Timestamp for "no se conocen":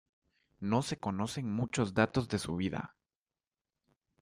0.61-1.53